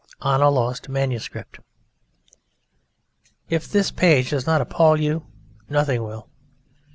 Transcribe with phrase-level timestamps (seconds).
[0.21, 1.59] ON A LOST MANUSCRIPT
[3.51, 5.27] If this page does not appal you,
[5.69, 6.27] nothing will.